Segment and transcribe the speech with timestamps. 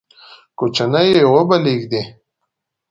[0.57, 2.01] کوچنی یې وبلېږدی،